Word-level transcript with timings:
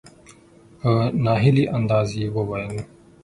په 0.79 0.91
نا 1.23 1.33
هیلي 1.43 1.65
انداز 1.77 2.09
یې 2.19 2.27
وویل. 2.35 2.75